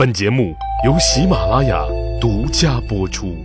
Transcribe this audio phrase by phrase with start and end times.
[0.00, 0.54] 本节目
[0.86, 1.84] 由喜马拉雅
[2.18, 3.36] 独家播出。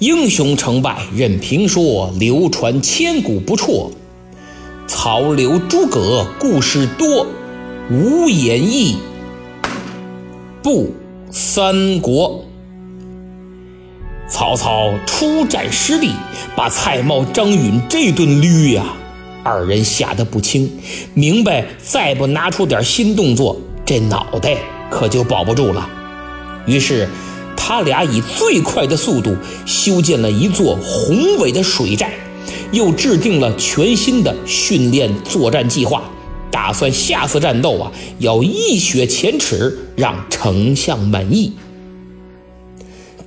[0.00, 3.92] 英雄成败任评说，流传千古不辍。
[4.88, 7.24] 曹刘诸葛故事多，
[7.88, 8.96] 无演义
[10.60, 10.90] 不
[11.30, 12.44] 三国。
[14.28, 16.10] 曹操出战失利，
[16.56, 18.86] 把蔡瑁、张允这顿捋呀，
[19.44, 20.68] 二人吓得不轻，
[21.14, 23.56] 明白再不拿出点新动作，
[23.86, 24.58] 这脑袋
[24.90, 25.88] 可就保不住了。
[26.66, 27.08] 于是，
[27.56, 32.12] 他俩以最快的速度修建了一座宏伟的水寨，
[32.72, 36.02] 又制定了全新的训练作战计划，
[36.50, 41.52] 打算下次战斗啊，要一雪前耻，让丞相满意。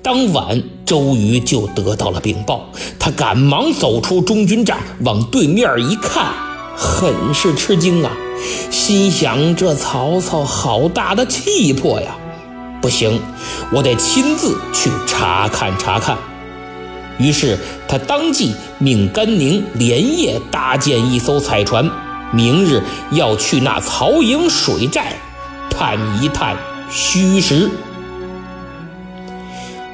[0.02, 2.70] 当晚，周瑜就得到了禀报，
[3.00, 6.34] 他赶忙走出中军帐，往对面一看，
[6.76, 8.12] 很是吃惊啊，
[8.71, 12.16] 心想：这曹操好大的气魄呀！
[12.81, 13.20] 不行，
[13.73, 16.17] 我得亲自去查看查看。
[17.17, 21.89] 于是他当即命甘宁连夜搭建一艘彩船，
[22.31, 25.14] 明日要去那曹营水寨
[25.69, 26.55] 探一探
[26.89, 27.69] 虚实。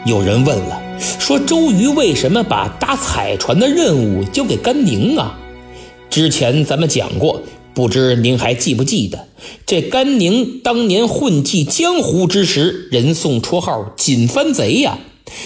[0.05, 5.33] 有人问了，说周瑜为什么把搭彩船的任务交给甘宁啊？
[6.11, 7.41] 之前咱们讲过，
[7.75, 9.27] 不知您还记不记得？
[9.67, 14.97] 这甘宁当年混迹江湖之时，人送绰号“锦帆贼”呀。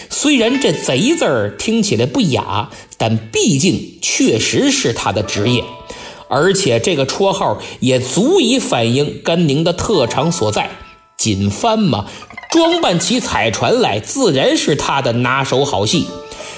[0.09, 5.63] 虽然这“贼”字儿听起来不雅，但毕竟确实是他的职业，
[6.30, 10.69] 而且这个绰号也足以反映甘宁的特长所在。
[11.17, 12.05] 锦帆嘛。
[12.52, 16.08] 装扮起彩船来，自然是他的拿手好戏，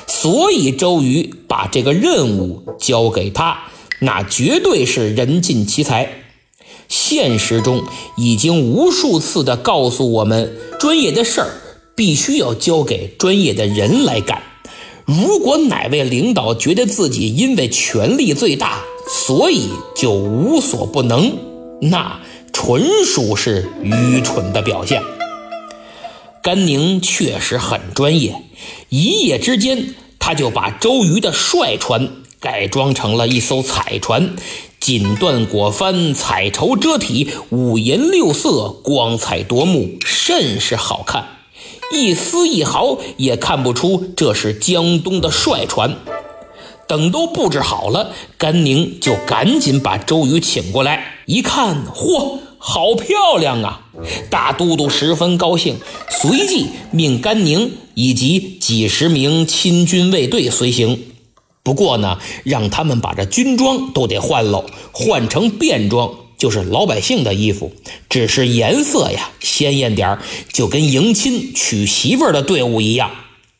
[0.08, 3.64] 所以周瑜把这个任务交给他，
[4.02, 6.10] 那绝对是人尽其才。
[6.90, 7.86] 现实中
[8.18, 11.52] 已经无数次的告诉我们，专业的事儿
[11.96, 14.44] 必须要交给专业的人来干。
[15.06, 21.38] 如果哪位领导觉得自己因为权力最大，所以就无所不能，
[21.82, 22.20] 那
[22.52, 25.02] 纯属是愚蠢的表现。
[26.44, 28.36] 甘宁确实很专业，
[28.90, 32.10] 一夜之间，他就把周瑜的帅船
[32.42, 34.36] 改装成了一艘彩船，
[34.80, 41.28] 锦缎裹帆，彩绸遮体，五颜六色，光彩夺目，甚是好看，
[41.94, 45.96] 一丝一毫也看不出这是江东的帅船。
[46.88, 52.40] 等都布置好了，甘宁就赶紧把周瑜请过来，一看，嚯！
[52.64, 53.82] 好漂亮啊！
[54.30, 55.78] 大都督十分高兴，
[56.22, 61.11] 随即命甘宁以及几十名亲军卫队随行。
[61.64, 67.72] 不过呢，让他们把这军装都得换喽，换成便装，就是老百姓的衣服，
[68.10, 70.18] 只是颜色呀鲜艳点
[70.52, 73.12] 就跟迎亲娶媳妇的队伍一样。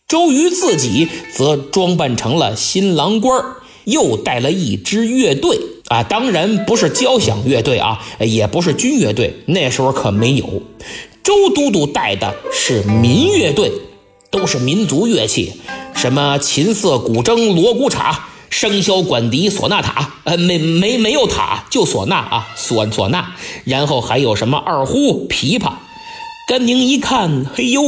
[0.08, 3.44] 周瑜自己则装扮成了新郎官，
[3.86, 5.60] 又带了一支乐队。
[5.88, 10.64] 啊，当然不是交响乐队啊，也不是军乐队，那时候可没有。
[11.22, 13.72] 周都督带的是民乐队，
[14.30, 15.52] 都是民族乐器，
[15.96, 18.16] 什么琴瑟、古筝、锣鼓镲、
[18.50, 23.34] 笙箫、管笛、唢呐塔，呃，没没没有塔，就唢呐啊，唢唢呐。
[23.66, 25.72] 然后还有什么二胡、琵琶。
[26.48, 27.82] 甘宁一看，嘿呦，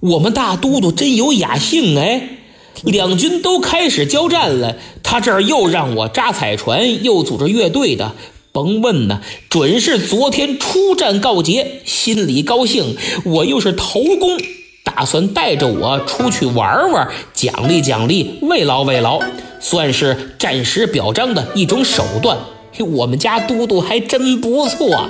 [0.00, 2.38] 我们大都督真有雅兴哎。
[2.84, 8.12] 两军都开始交战了，他这儿又让我扎彩船，又组织乐队的，
[8.50, 9.20] 甭问呢，
[9.50, 12.96] 准是昨天出战告捷，心里高兴。
[13.24, 14.38] 我又是头功，
[14.84, 19.20] 打算带着我出去玩玩，奖励奖励，慰劳慰劳，
[19.60, 22.38] 算是暂时表彰的一种手段。
[22.78, 25.08] 我们家都督还真不错。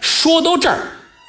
[0.00, 0.78] 说到这儿，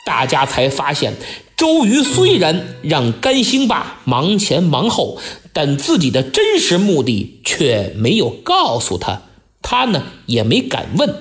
[0.06, 1.14] 大家才发现。
[1.56, 5.20] 周瑜虽然让甘兴霸忙前忙后，
[5.54, 9.24] 但自己的真实目的却没有告诉他，
[9.64, 11.16] 他呢也没敢问。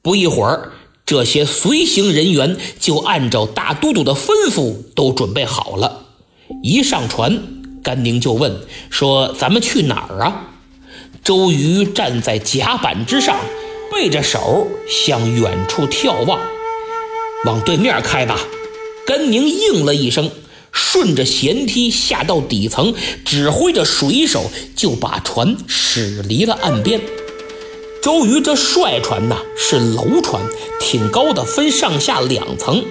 [0.00, 0.70] 不一会儿，
[1.10, 6.06] 这些随行人员就按照大都督的吩咐都准备好了。
[6.62, 7.42] 一上船，
[7.82, 8.60] 甘宁就问
[8.90, 10.50] 说：“咱们去哪儿啊？”
[11.24, 13.36] 周瑜站在甲板之上，
[13.90, 16.38] 背着手向远处眺望，
[17.44, 18.38] 往对面开吧。
[19.04, 20.30] 甘宁应了一声，
[20.70, 27.00] 顺着舷梯下到底层，指挥着水手就把船驶离了岸边。
[28.02, 30.42] 周瑜这帅船呐是楼船，
[30.80, 32.82] 挺高的，分上下两层。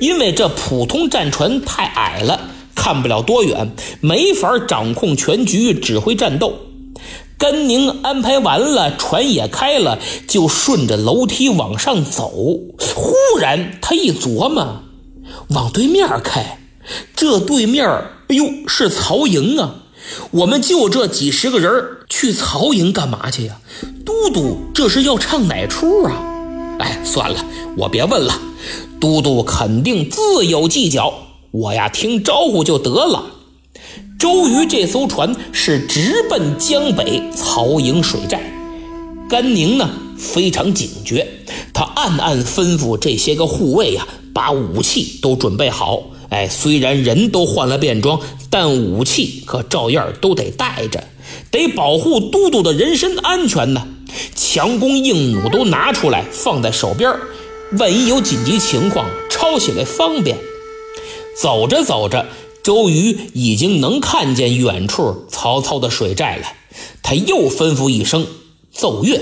[0.00, 6.54] 因为这普通战船太矮了，看不了多远，没法掌控全局，指挥战斗。
[7.38, 9.98] 甘宁安排完了，船也开了，
[10.28, 12.30] 就顺着楼梯往上走。
[12.30, 14.82] 忽然他一琢磨，
[15.48, 16.60] 往对面开，
[17.16, 17.84] 这对面，
[18.28, 19.74] 哎呦，是曹营啊！
[20.30, 23.58] 我们就这几十个人去曹营干嘛去呀？
[24.04, 26.22] 都督这是要唱哪出啊？
[26.78, 27.44] 哎，算了，
[27.76, 28.38] 我别问了。
[29.00, 31.12] 都督肯定自有计较，
[31.50, 33.24] 我呀听招呼就得了。
[34.18, 38.40] 周瑜这艘船是直奔江北曹营水寨，
[39.28, 41.26] 甘宁呢非常警觉，
[41.74, 46.00] 他暗暗吩咐这些个护卫呀，把武器都准备好。
[46.30, 51.02] 哎，虽然人都换了便装，但武器可照样都得带着，
[51.52, 53.86] 得保护都督的人身安全呢。
[54.34, 57.14] 强弓硬弩都拿出来放在手边，
[57.78, 60.36] 万一有紧急情况，抄起来方便。
[61.40, 62.26] 走着走着，
[62.62, 66.46] 周瑜已经能看见远处曹操的水寨了。
[67.02, 68.26] 他又吩咐一声
[68.72, 69.20] ：“奏乐。”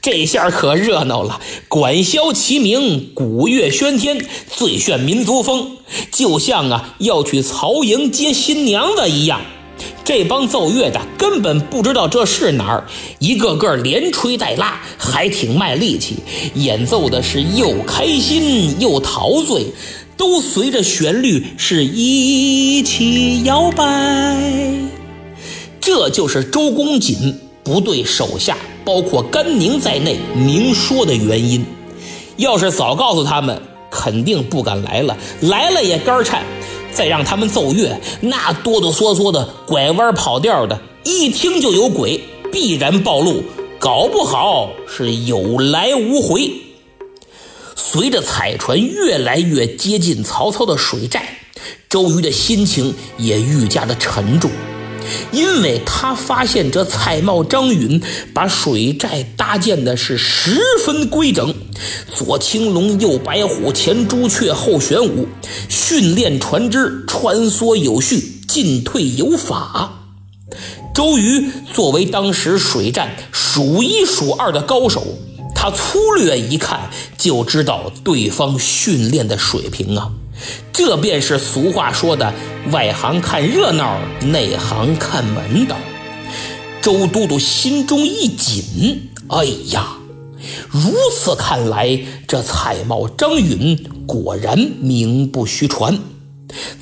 [0.00, 5.78] 这下可热闹了，管箫齐鸣，鼓乐喧天，最炫民族风，
[6.12, 9.40] 就像啊要去曹营接新娘子一样。
[10.14, 12.84] 这帮奏乐的根本不知道这是哪儿，
[13.18, 16.16] 一个个连吹带拉，还挺卖力气，
[16.52, 19.68] 演奏的是又开心又陶醉，
[20.14, 24.38] 都随着旋律是一起摇摆。
[25.80, 28.58] 这就是周公瑾不对手下。
[28.84, 31.64] 包括甘宁在内明说的原因，
[32.36, 33.58] 要是早告诉他们，
[33.90, 36.44] 肯定不敢来了，来了也肝颤。
[36.92, 42.22] 再让他们奏乐，那哆哆嗦嗦的，拐弯跑调的，一听就有鬼，
[42.52, 43.42] 必然暴露，
[43.78, 46.52] 搞不好是有来无回。
[47.74, 51.38] 随着彩船越来越接近曹操的水寨，
[51.88, 54.50] 周瑜的心情也愈加的沉重。
[55.32, 58.02] 因为他发现这蔡瑁、张允
[58.34, 61.54] 把水寨搭建的是十分规整，
[62.14, 65.28] 左青龙，右白虎，前朱雀，后玄武，
[65.68, 70.00] 训练船只穿梭有序，进退有法。
[70.94, 75.18] 周瑜作为当时水战数一数二的高手，
[75.54, 80.10] 他粗略一看就知道对方训练的水平啊。
[80.72, 82.32] 这便是俗话说的
[82.72, 85.76] “外行看热闹，内行看门道”。
[86.82, 89.96] 周都督心中一紧，哎呀，
[90.68, 95.98] 如此看来，这蔡瑁、张允果然名不虚传。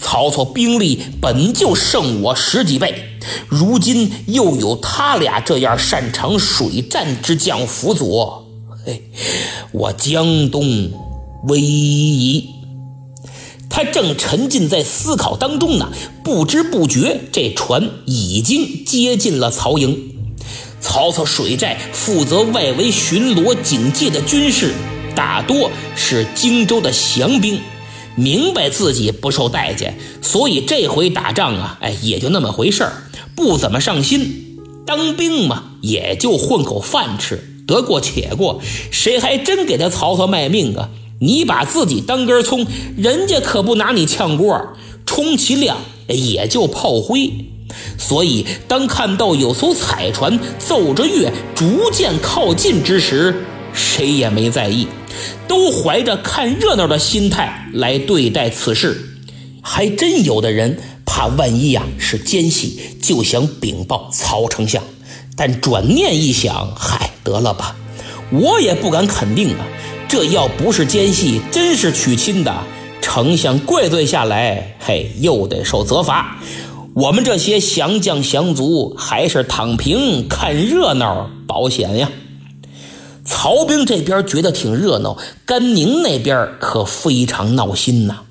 [0.00, 8.48] 曹操兵力本就胜我十几倍，如今又有他俩这样擅长水战之将辅佐，
[8.84, 9.10] 嘿，
[9.72, 10.90] 我江东
[11.44, 12.48] 危矣。
[13.70, 15.90] 他正沉浸在思考当中呢，
[16.24, 20.12] 不知不觉，这船已经接近了曹营。
[20.82, 24.74] 曹操水寨负责外围巡逻警戒的军士，
[25.14, 27.60] 大多是荆州的降兵，
[28.16, 33.04] 明白自己不受待见，所以这回打仗啊，哎，也就那么回事儿，
[33.36, 34.58] 不怎么上心。
[34.86, 40.88] 当兵嘛，也就混口饭吃，得过且过，谁还真给他曹操卖命啊？
[41.20, 44.74] 你把自己当根葱，人家可不拿你炝锅，
[45.04, 45.76] 充其量
[46.08, 47.30] 也就炮灰。
[47.98, 54.88] 所以，当看到有艘彩船奏着乐逐渐靠近之时，谁也没在意，
[55.46, 59.06] 都怀着看热闹的心态来对待此事。
[59.62, 64.82] 还真有的人怕万一呀是奸细，就想禀报曹丞相。
[65.36, 67.76] 但转念一想，嗨，得了吧，
[68.32, 69.66] 我也不敢肯定啊。
[70.10, 72.52] 这要不是奸细，真是娶亲的，
[73.00, 76.36] 丞相怪罪下来，嘿，又得受责罚。
[76.94, 82.10] 我们这些降将降卒，还是躺平看热闹保险呀。
[83.24, 88.22] 曹兵这边觉得挺热闹，甘宁那边可非常闹心呐。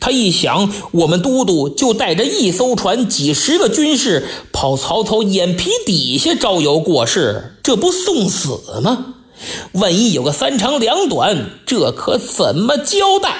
[0.00, 9.14] 他一想，我们都督就带着一艘船、几十个军士跑曹操眼皮底下招摇过市，这不送死吗？
[9.72, 13.36] 万一有个三长两短，这可怎么交代？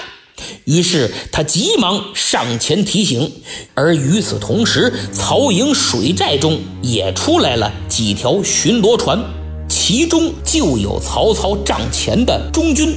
[0.65, 3.43] 于是他急忙上前提醒。
[3.75, 9.23] 而与此同时，曹营水寨中也出来了几条巡逻船，
[9.69, 12.95] 其中就有曹操帐前的中军，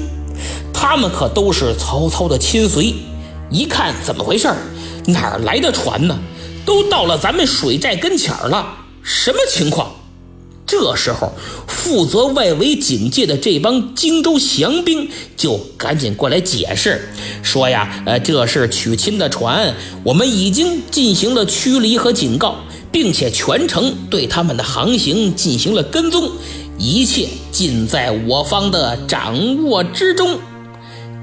[0.73, 2.93] 他们可都是曹操的亲随。
[3.51, 4.47] 一看怎么回事
[5.05, 6.17] 哪儿来的船呢？
[6.65, 9.93] 都到了咱们水寨跟前儿了，什么情况？
[10.73, 11.31] 这时候，
[11.67, 17.09] 负责外围警戒的这帮荆州降兵就赶紧过来解释，
[17.43, 22.55] 说呀，呃，这是娶亲的船，我们已经进行了驱离和警告，
[22.91, 26.31] 并且全程对他们的航行进行了跟踪，
[26.79, 30.39] 一切尽在我方的掌握之中。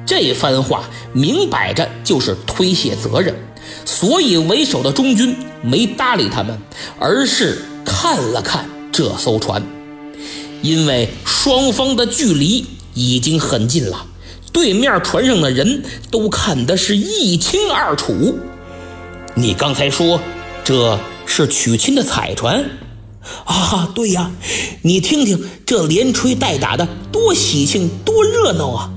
[0.07, 3.35] 这番话明摆着就是推卸责任，
[3.85, 6.57] 所以为首的中军没搭理他们，
[7.00, 9.62] 而是看了看这艘船，
[10.62, 14.06] 因为双方的距离已经很近了，
[14.52, 18.38] 对面船上的人都看得是一清二楚。
[19.35, 20.20] 你刚才说
[20.64, 22.64] 这是娶亲的彩船
[23.44, 23.90] 啊？
[23.94, 24.30] 对呀，
[24.82, 28.90] 你听听这连吹带打的，多喜庆，多热闹啊！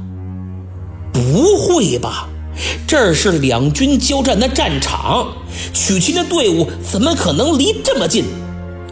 [1.14, 2.28] 不会吧？
[2.88, 5.28] 这是两军交战的战场，
[5.74, 8.26] 娶亲的队伍怎么可能离这么近？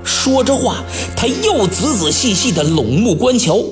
[0.04, 0.84] 说着话，
[1.16, 3.64] 他又仔仔细细地拢目观瞧，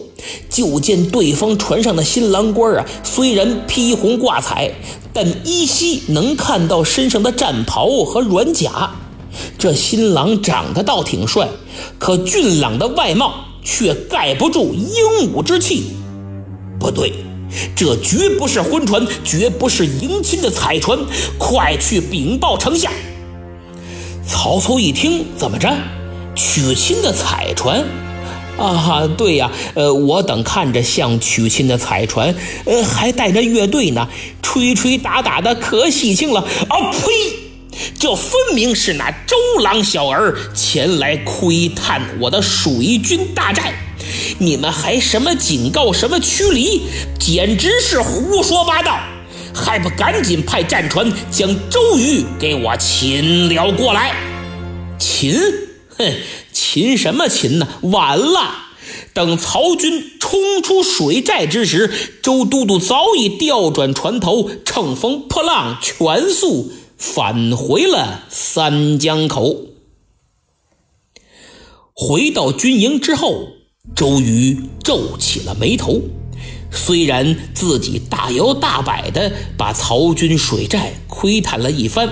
[0.50, 4.71] 就见对方船上的新郎官啊，虽然披红挂彩，
[5.13, 8.91] 但依稀能看到身上的战袍和软甲。
[9.57, 11.48] 这新郎长得倒挺帅，
[11.98, 13.33] 可俊朗的外貌
[13.63, 15.91] 却盖不住英武之气。
[16.79, 17.13] 不对，
[17.75, 20.98] 这绝不是婚船，绝不是迎亲的彩船，
[21.38, 22.91] 快去禀报丞相！
[24.25, 25.71] 曹操一听，怎么着？
[26.41, 27.84] 娶亲的彩船，
[28.58, 34.08] 啊，对呀，呃，我等看着像娶亲的彩船，呃，还带着乐队呢，
[34.41, 36.39] 吹吹打打的，可喜庆了。
[36.69, 37.01] 啊呸！
[38.00, 43.74] 这分明是那周郎小儿前来窥探我的水军大寨，
[44.38, 46.84] 你们还什么警告，什么驱离，
[47.19, 48.98] 简直是胡说八道！
[49.53, 54.13] 还不赶紧派战船将周瑜给我擒了过来？
[54.98, 55.38] 擒？
[55.99, 56.15] 哼，
[56.53, 57.67] 擒什么擒呢？
[57.81, 58.67] 晚了！
[59.13, 61.91] 等曹军冲出水寨之时，
[62.23, 69.65] 周都督早已调转船头，乘风破浪，全速返回了三江口。
[71.93, 73.49] 回到军营之后，
[73.93, 76.01] 周瑜皱起了眉头。
[76.71, 82.07] 虽然自己大摇大摆地把曹军水寨窥探了一番。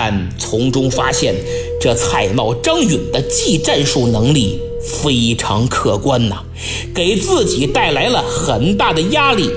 [0.00, 1.34] 但从中发现，
[1.80, 6.36] 这蔡瑁、张允的技战术能力非常可观呐，
[6.94, 9.50] 给自己带来了很大的压力。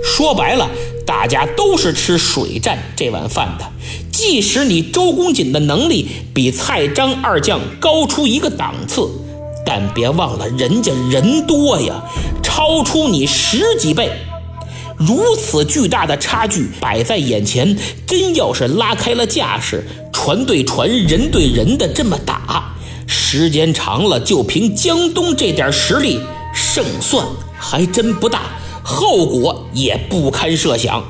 [0.00, 0.70] 说白了，
[1.04, 3.66] 大家都是吃水战这碗饭的。
[4.12, 9.10] 即使你周公瑾的能力比蔡张二将高出一个档次，
[9.66, 12.00] 但别忘了人家人多呀，
[12.44, 14.12] 超出你十几倍。
[15.00, 17.74] 如此巨大的差距摆在眼前，
[18.06, 22.74] 真要是拉开了架势，船对船、人对人的这么打，
[23.06, 26.20] 时间长了，就凭江东这点实力，
[26.52, 27.26] 胜算
[27.56, 28.42] 还真不大，
[28.82, 31.02] 后果也不堪设想。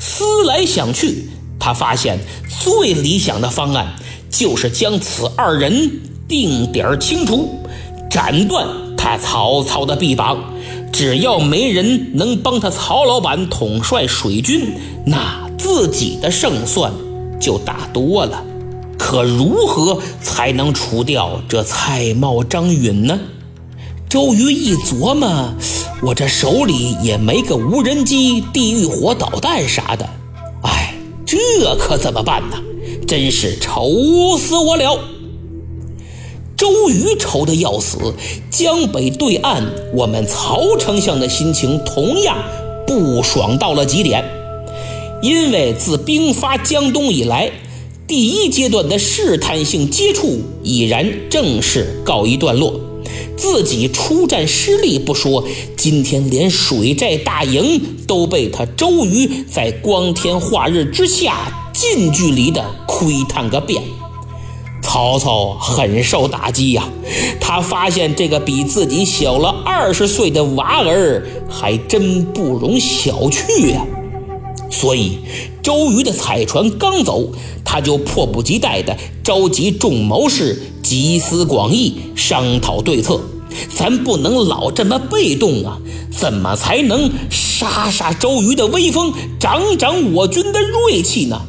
[0.00, 1.28] 思来想去，
[1.60, 2.18] 他发现
[2.60, 3.94] 最理想的方案
[4.28, 7.64] 就是将此二人定点清除，
[8.10, 8.66] 斩断
[8.98, 10.55] 他曹操的臂膀。
[10.98, 14.72] 只要没人能帮他曹老板统帅水军，
[15.04, 16.90] 那自己的胜算
[17.38, 18.42] 就大多了。
[18.98, 23.20] 可如何才能除掉这蔡瑁、张允呢？
[24.08, 25.52] 周瑜一琢磨，
[26.00, 30.08] 我这手里也没个无人机、地狱火导弹啥的，
[30.62, 30.94] 哎，
[31.26, 31.36] 这
[31.78, 32.56] 可怎么办呢？
[33.06, 34.98] 真是愁死我了。
[36.56, 38.14] 周瑜愁得要死，
[38.50, 42.38] 江北对岸，我们曹丞相的心情同样
[42.86, 44.24] 不爽到了极点。
[45.22, 47.50] 因为自兵发江东以来，
[48.06, 52.80] 第一阶段的试探性接触已然正式告一段落。
[53.36, 55.44] 自己出战失利不说，
[55.76, 63.82] 今天连水寨大营都被他周瑜在光天化日之下近距离的窥探个遍。
[64.88, 66.88] 曹操很受打击呀，
[67.40, 73.84] 他发现这个比自己小了二十岁的娃儿还真不容小觑呀。
[74.70, 75.18] 所以，
[75.60, 77.32] 周瑜的彩船刚走，
[77.64, 83.20] 他就迫不及待地召集众谋士集思广益，商讨对策。
[83.74, 85.78] 咱不能老这么被动啊！
[86.16, 91.42] 怎么才能杀杀周瑜的威风，长长我军的锐气呢？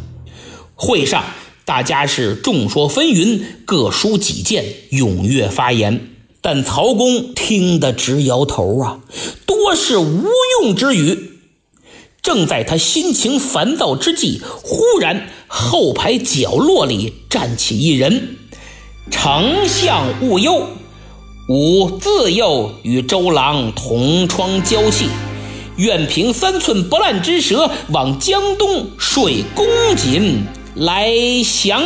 [0.74, 1.24] 会上。
[1.68, 6.12] 大家是众说纷纭，各抒己见，踊跃发言。
[6.40, 9.02] 但曹公听得直摇头啊，
[9.46, 10.24] 多是无
[10.62, 11.34] 用之语。
[12.22, 18.38] 正在他心情烦躁之际，忽然后排角落里站起一人
[19.12, 20.68] ：“丞相勿忧，
[21.50, 25.08] 吾自幼与周郎同窗交气，
[25.76, 30.46] 愿凭三寸不烂之舌，往江东睡公瑾。”
[30.80, 31.12] 来
[31.44, 31.82] 降，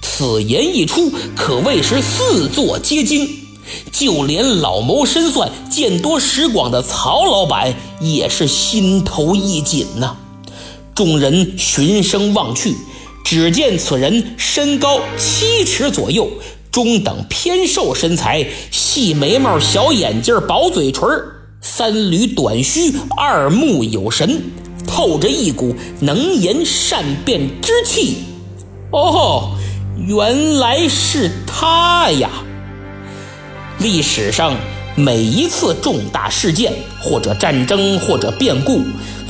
[0.00, 3.28] 此言一出，可谓是四座皆惊。
[3.92, 10.16] 就连老谋深算、见多识广的曹老板也是心头一紧呐。
[10.94, 12.74] 众人循声望去，
[13.22, 16.30] 只见此人身高七尺左右，
[16.70, 21.02] 中等偏瘦身材，细眉毛、小眼睛、薄嘴唇，
[21.60, 24.44] 三缕短须，二目有神，
[24.86, 28.18] 透着一股能言善辩之气。
[28.92, 29.50] 哦，
[30.06, 32.30] 原来是他呀！
[33.78, 34.54] 历史上
[34.94, 38.80] 每一次重大事件，或者战争，或者变故，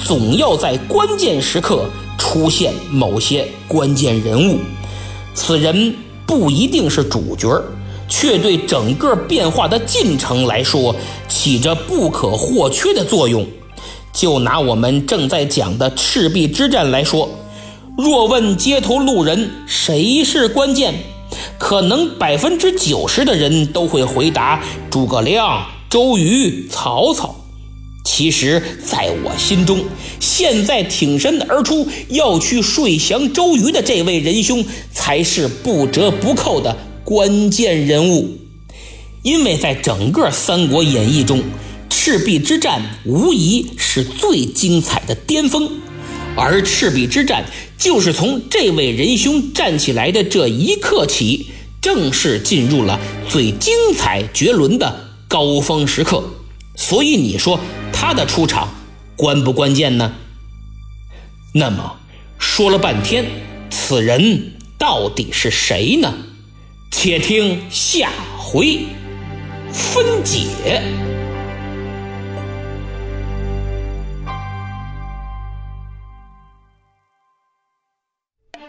[0.05, 1.87] 总要在关键时刻
[2.17, 4.59] 出现某些关键人物。
[5.35, 5.95] 此人
[6.27, 7.49] 不一定是主角，
[8.09, 10.95] 却对整个变化的进程来说
[11.29, 13.45] 起着不可或缺的作用。
[14.17, 17.29] 就拿我们正在讲的赤壁之战来说，
[17.99, 20.95] 若问街头路人谁是关键？
[21.59, 27.37] 可能百分之九十的人都会回答诸葛亮、周瑜、曹操。
[28.07, 29.85] 其实，在我心中，
[30.19, 38.31] 现在挺身而出要去睡降周瑜的这位仁兄，才是不折不扣的关键人物。
[39.23, 41.43] 因为在整个《三国演义》中，
[42.09, 45.69] 赤壁之战无疑是最精彩的巅峰，
[46.37, 47.45] 而赤壁之战。
[47.77, 51.49] 就是从这位仁兄站起来的这一刻起，
[51.83, 56.23] 正式进入了最精彩绝伦的高峰时刻。
[56.77, 57.59] 所以你说
[57.93, 58.73] 他的出场
[59.17, 60.13] 关不关键呢？
[61.55, 61.97] 那么
[62.39, 63.25] 说了半天，
[63.69, 66.15] 此人到底是谁呢？
[66.93, 68.85] 且听下回
[69.73, 70.47] 分解。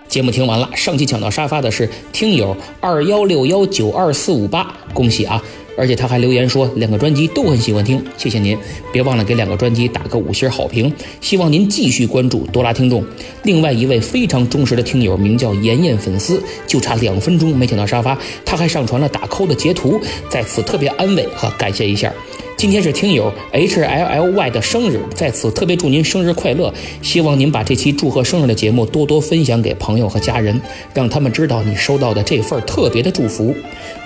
[0.07, 5.43] 节目听完了，上期抢到沙发的是听友二幺六幺九二四五八，恭喜啊！
[5.77, 8.57] 而且他还留言说两个专辑都很喜欢听，谢谢您，
[8.91, 10.91] 别忘了给两个专辑打个五星好评。
[11.21, 13.05] 希望您继续关注多拉听众。
[13.43, 22.11] 另外一位非常忠实的听友名叫妍妍粉丝，就差两分钟没抢到沙发，他还上传了打 call 的截图，在此特别安慰和感谢一下。
[22.57, 26.73] 今天是听友 H L L Y 的生日，在此特别祝您生日快乐！
[27.03, 30.59] 希望您把这期祝贺生日的节目多多分享给朋友和家人，
[30.91, 33.53] 让他们知道你收到的这份特别的祝福。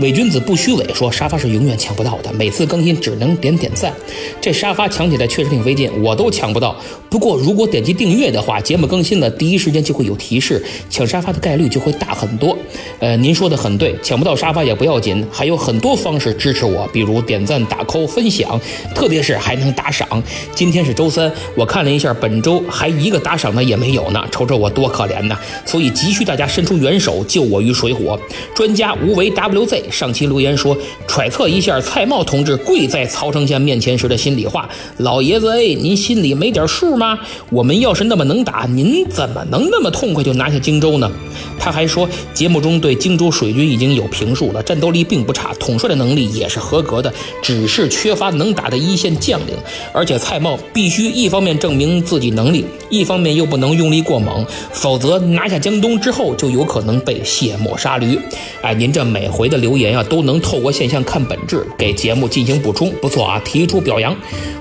[0.02, 3.94] 伪君子不虚伪，说沙发是永远抢不到的，每次更新只能点点赞。
[4.42, 6.76] 这沙发抢起来确实挺费劲，我都抢不到。
[7.10, 12.58] 不过如果点击订阅的话，节目更新了第一时间就会有提示，抢沙发的概率就会大很多。
[13.00, 18.41] 呃，您说的很对，抢不到沙发也不要紧，还有很多方式支持我，比如点赞、打 call、分享。
[18.42, 18.60] 奖，
[18.96, 20.08] 特别是还能打赏。
[20.56, 24.24] 今天是周三，我看了一下，本周还一个打赏的也没有呢。
[24.32, 25.38] 瞅瞅我多可怜呐！
[25.66, 28.20] 所以急需大家伸出援手，救我于水火。
[28.56, 30.76] 专家无为 WZ 上期留言说，
[31.08, 37.20] 揣测一下蔡瑁同志跪在曹丞相面前时的心里话：老爷子，哎，您心里没点数吗？
[37.52, 41.12] 我们要是那么能打，您怎么能那么痛快就拿下荆州呢？
[41.60, 48.31] 他还说，节目中对荆州水军已经有评述了，战斗力并不差，统帅的能力也是合格的，只是缺乏。
[48.32, 49.56] 能打的一线将领，
[49.94, 58.20] 而且蔡瑁必须一方面证明自己能力，一方面又不能用力过猛，否则拿下江东之后就有可能被卸磨杀驴。
[58.62, 64.16] 哎，您这每回的留言啊，都能透过现象看本质，给节目进行补充，不错啊，提出表扬。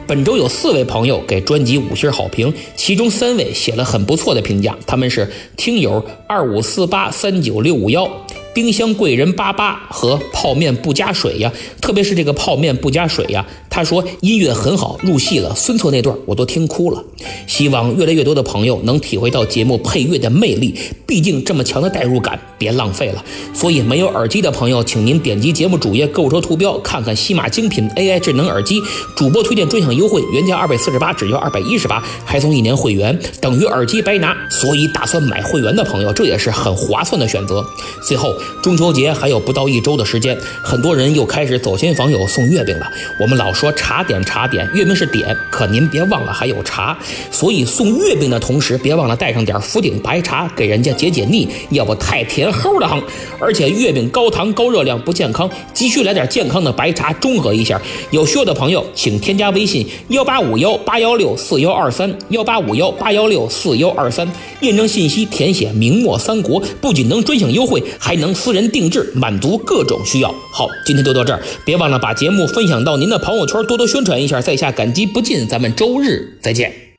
[0.07, 8.11] 本周有四位朋友给专辑五星好评，其中三位写了很不错的评价，他们是听友二五四八三九六五幺。
[8.53, 13.47] 冰箱贵人八八和泡面不加水呀，特别是这个泡面不加水呀。
[13.69, 15.55] 他说音乐很好，入戏了。
[15.55, 17.05] 孙策那段我都听哭了。
[17.47, 20.75] 希望越来越多的朋友能体会到节目配乐的魅力，
[21.07, 23.25] 毕竟这么强的代入感，别浪费了。
[23.55, 28.83] 所以没有耳机的朋友，请您点击节目主页购物车图标，看看西马精品 AI 智能耳机，
[29.15, 34.37] 主播推荐专享优惠，原价二百四十八，只要二百一十八，还送一年会员，等于耳机白拿。
[34.51, 37.65] 所以打算买会员的朋友，这也是很划算的选择。
[38.03, 38.35] 最后。
[38.63, 42.91] 中秋节还有不到一周的时间，很多人又开始走亲访友送月饼了。
[43.21, 46.99] 我们老说茶点茶点，月饼是点，可您别忘了还有茶。
[47.31, 53.03] 所以送月饼的同时，别忘了带上点福鼎白茶，给人家解解腻，要不太甜齁的慌。
[53.39, 57.81] 而且月饼高糖高热量不健康，急需来点健康的白茶中和一下。
[58.11, 64.27] 有需要的朋友，请添加微信幺八五幺八幺六四幺二三幺八五幺八幺六四幺二三，
[64.61, 68.30] 验证信息填写明末三国，不仅能专享优惠，还能。
[68.35, 70.35] 私人定制，满足各种需要。
[70.53, 75.47] 好，今天就到这儿，别忘了把节目分享到您的朋友圈，多多宣传一下，在下感激不尽。
[75.47, 76.90] 咱们周日再见。